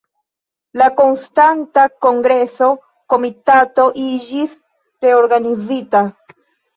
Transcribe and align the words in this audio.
La 0.81 0.85
Konstanta 0.99 1.83
Kongresa 2.05 2.69
Komitato 3.15 3.85
iĝis 4.05 4.57
reorganizita. 5.07 6.03